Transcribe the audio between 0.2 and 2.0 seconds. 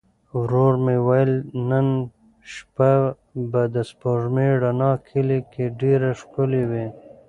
ورور مې وویل نن